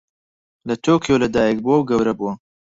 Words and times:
لە 0.67 0.75
تۆکیۆ 0.83 1.15
لەدایکبووە 1.23 1.77
و 1.77 1.87
گەورە 1.89 2.13
بووە. 2.19 2.33